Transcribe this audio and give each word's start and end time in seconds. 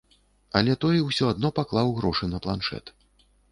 Але 0.59 0.75
той 0.85 0.97
усё 1.09 1.29
адно 1.33 1.53
паклаў 1.61 1.93
грошы 2.01 2.33
на 2.33 2.43
планшэт. 2.49 2.93